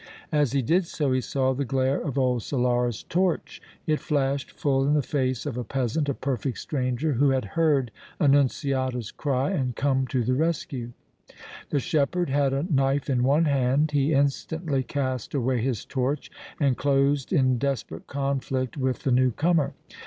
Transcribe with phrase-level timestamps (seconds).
[0.31, 3.61] As he did so he saw the glare of old Solara's torch.
[3.85, 7.91] It flashed full in the face of a peasant, a perfect stranger, who had heard
[8.19, 10.93] Annunziata's cry and come to the rescue.
[11.69, 16.75] The shepherd had a knife in one hand; he instantly cast away his torch and
[16.75, 19.75] closed in desperate conflict with the new comer.